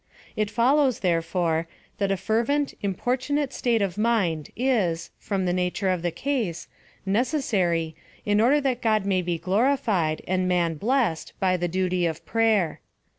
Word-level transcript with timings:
It 0.35 0.49
follows, 0.49 1.01
therefore, 1.01 1.67
that 1.99 2.09
a 2.09 2.17
fervent, 2.17 2.73
importunate 2.81 3.53
state 3.53 3.83
of 3.83 3.99
mind, 3.99 4.49
is, 4.55 5.11
from 5.19 5.45
the 5.45 5.53
nature 5.53 5.89
of 5.89 6.01
the 6.01 6.09
case, 6.09 6.67
necessary, 7.05 7.95
in 8.25 8.41
order 8.41 8.59
that 8.61 8.81
God 8.81 9.05
may 9.05 9.21
be 9.21 9.37
glorified, 9.37 10.23
and 10.27 10.47
man 10.47 10.73
blessed, 10.73 11.33
by 11.39 11.55
the 11.55 11.67
duty 11.67 12.07
of 12.07 12.25
prayer. 12.25 12.79